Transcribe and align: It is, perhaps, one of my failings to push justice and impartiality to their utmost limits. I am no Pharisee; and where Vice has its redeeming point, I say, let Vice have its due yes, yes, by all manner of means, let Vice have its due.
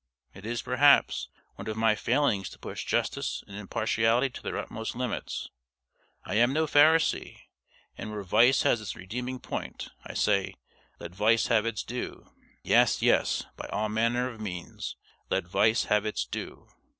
It 0.33 0.47
is, 0.47 0.63
perhaps, 0.63 1.29
one 1.57 1.67
of 1.67 1.77
my 1.77 1.93
failings 1.93 2.49
to 2.49 2.57
push 2.57 2.85
justice 2.85 3.43
and 3.45 3.55
impartiality 3.55 4.31
to 4.31 4.41
their 4.41 4.57
utmost 4.57 4.95
limits. 4.95 5.47
I 6.25 6.33
am 6.37 6.53
no 6.53 6.65
Pharisee; 6.65 7.37
and 7.99 8.09
where 8.09 8.23
Vice 8.23 8.63
has 8.63 8.81
its 8.81 8.95
redeeming 8.95 9.39
point, 9.39 9.89
I 10.03 10.15
say, 10.15 10.55
let 10.99 11.11
Vice 11.13 11.49
have 11.49 11.67
its 11.67 11.83
due 11.83 12.31
yes, 12.63 13.03
yes, 13.03 13.43
by 13.55 13.67
all 13.67 13.89
manner 13.89 14.27
of 14.27 14.41
means, 14.41 14.95
let 15.29 15.45
Vice 15.45 15.83
have 15.83 16.03
its 16.03 16.25
due. 16.25 16.67